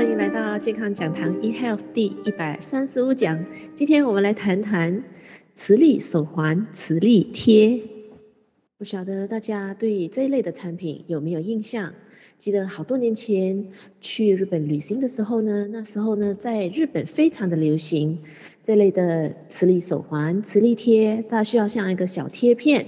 [0.00, 3.44] 欢迎来到健康讲堂 eHealth 第一百三十五讲。
[3.74, 5.04] 今天我们来谈谈
[5.52, 7.82] 磁力手环、磁力贴。
[8.78, 11.92] 不晓得大家对这一类的产品有没有印象？
[12.38, 18.20] 记得好多年前去日本旅行的时候呢，那时候呢，在日本非常的流行
[18.62, 22.86] 这类的磁力手环、磁力贴，它需要像一个小贴片。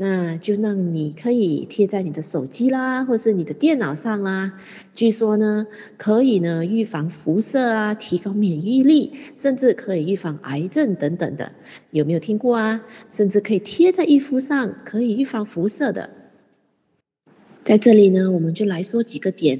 [0.00, 4.52] 那就让你可以贴在你的手机啦，或是你的电脑上啦。
[4.94, 5.66] 据说呢，
[5.96, 11.50] 可以呢预防辐射啊，提高免疫力，甚至可以预防癌症等等的。
[11.90, 12.82] 有没有听过啊？
[13.10, 16.10] 甚至可以贴在衣服上，可以预防辐射的。
[17.64, 19.58] 在这里呢，我们就来说几个点。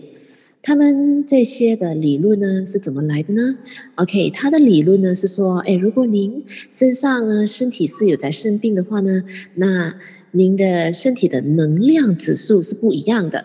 [0.60, 3.58] 他们这些的理论呢是怎么来的呢
[3.94, 9.22] ？OK，他的理论呢是说，哎，如果您身上呢身体是有在生病的话呢，
[9.54, 9.94] 那
[10.30, 13.44] 您的身体的能量指数是不一样的，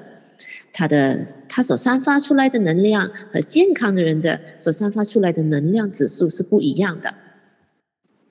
[0.72, 7.16] 它的它所散发出来的能量和健康的人的所散发出来的能量指数是不一样的。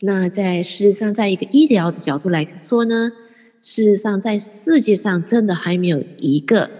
[0.00, 3.12] 那在事实上，在一个医疗的角度来说呢，
[3.62, 6.70] 事实上在世界上真的还没有一个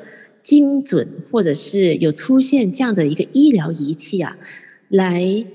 [0.42, 4.36] 精准或者是有出现这样的一个医疗仪器啊，
[4.88, 5.46] 来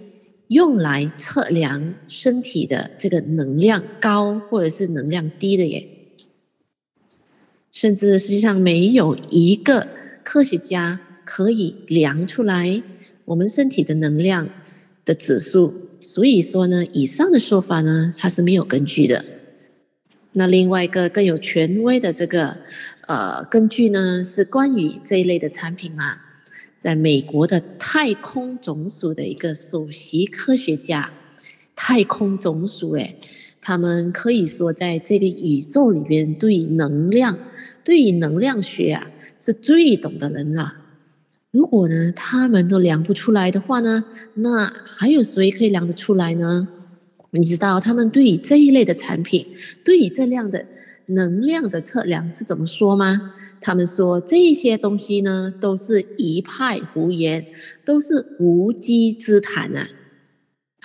[0.47, 5.89] 用来测量身体的这个能量高或者是能量低的耶。
[7.79, 9.87] 甚至实际上没有一个
[10.23, 12.81] 科学家可以量出来
[13.23, 14.49] 我们身体的能量
[15.05, 19.25] 的指数，所以说呢，以上的说法呢，它是没有根据的。
[20.31, 22.57] 那另外一个更有权威的这个
[23.05, 26.17] 呃根据呢，是关于这一类的产品嘛，
[26.79, 31.11] 在美国的太空总署的一个首席科学家，
[31.75, 33.17] 太空总署诶，
[33.61, 37.37] 他们可以说在这个宇宙里边对能量。
[37.87, 39.07] 对于能量学啊，
[39.37, 40.73] 是最懂的人了。
[41.51, 46.67] 如果呢，他们都量不出来的话呢，那还有谁可以量得出来呢？
[47.31, 49.47] 你知道他们对于这一类的产品，
[49.85, 50.65] 对于这样的
[51.05, 53.33] 能量的测量是怎么说吗？
[53.61, 57.45] 他们说这些东西呢，都是一派胡言，
[57.85, 59.87] 都是无稽之谈啊。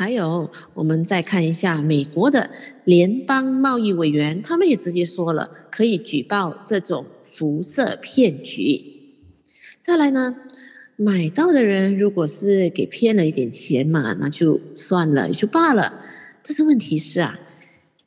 [0.02, 2.50] 还有，我们再看一下美国的
[2.84, 8.82] 联邦贸易委员，他们也直接说了，可以举报这种辐射骗局。
[9.80, 10.34] 再来呢，
[10.96, 16.00] 买到的人如果是给骗了一点钱嘛，那就算了，也就罢了。
[16.42, 17.38] 但是问题是啊，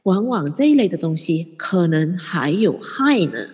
[0.03, 3.47] 往往这一类的东西可能还有害呢。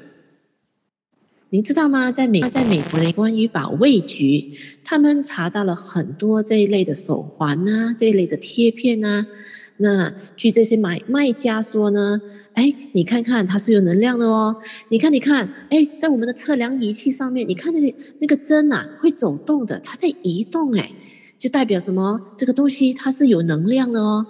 [1.53, 2.13] 您知道吗？
[2.13, 4.53] 在美在美国的关于保卫局，
[4.85, 9.28] 他们查到了很多这一类的手环啊，这一类的贴片啊。
[9.75, 12.22] 那据这些买卖家说呢，
[12.53, 14.61] 哎，你看看它是有能量的哦。
[14.88, 20.94] 你看，你看，哎，在我们的测量仪器上面，你看那个那个针啊，会走动的，它在移动，哎，
[21.38, 22.22] 就代表什么？
[22.38, 24.25] 这个东西它是有能量的哦。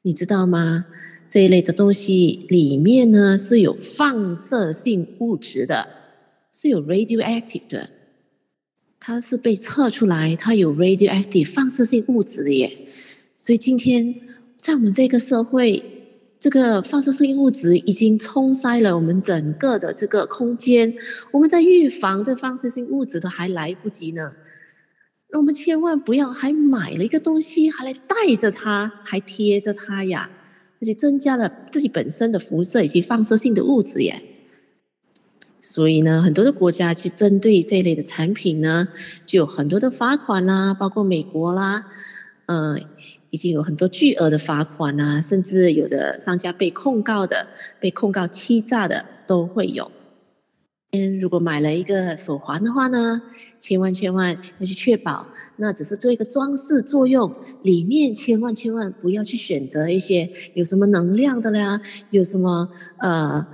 [0.00, 0.86] 你知道吗？
[1.28, 5.88] 这一类的东西里面呢是有放射性物质的。
[6.58, 7.90] 是有 radioactive 的，
[8.98, 12.88] 它是被测出来，它有 radioactive 放射性物质的耶。
[13.36, 14.14] 所以今天
[14.56, 15.84] 在我们这个社会，
[16.40, 20.94] 这个放射性物质已经冲塞了我们整个的这个空间，
[21.30, 24.32] 我们在预防这放射性物质都还来不及呢。
[25.28, 30.30] 那我们千万不要还买了一个东西，还来带着它，还贴着它呀，
[30.80, 34.22] 而且增加了自己本身的辐射以及放射性的物质耶。
[35.60, 38.86] 所以呢，很多的国家去针对这一类的产品呢，
[39.26, 41.86] 就有很多的罚款啦，包括美国啦，
[42.46, 42.84] 嗯，
[43.30, 47.48] 已经有很多巨额的罚款啦，甚至有的商家被控告的，
[47.80, 49.90] 被控告欺诈的都会有。
[50.92, 53.22] 嗯，如果买了一个手环的话呢，
[53.58, 61.80] 千万千万要去确保，那只是做一个装饰作用，里面千万千万不要去选择一些有什么能量的啦，
[62.10, 62.68] 有什么
[62.98, 63.48] 呃。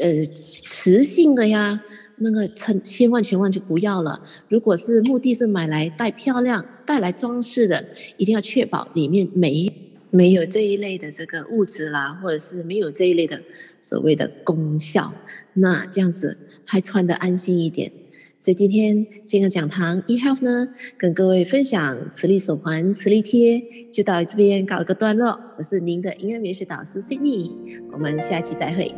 [0.00, 1.82] 呃，磁性的呀，
[2.16, 4.22] 那个千千万千万就不要了。
[4.48, 7.86] 如果是目的是买来带漂亮、带来装饰的，
[8.16, 9.72] 一定要确保里面没
[10.10, 13.42] 没有这一类的这个物质啦，或者是没有这一类的
[13.80, 15.12] 所谓的功效，
[15.52, 17.92] 那这样子还穿得安心一点。
[18.40, 25.40] 所以今天健康讲堂 eHealth 呢，跟各位分享磁力手环、磁力贴，就到这边告一个段落。
[25.58, 28.94] 我是您的营养美学导师 Sydney，我们下期再会。